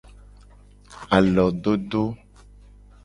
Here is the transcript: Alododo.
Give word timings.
Alododo. 1.17 2.03